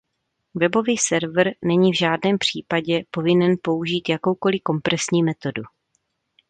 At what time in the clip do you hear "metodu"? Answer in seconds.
5.23-5.61